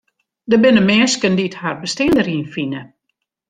Der 0.51 0.61
binne 0.63 0.83
minsken 0.89 1.33
dy't 1.37 1.59
har 1.61 1.75
bestean 1.83 2.13
deryn 2.17 2.45
fine. 2.55 2.81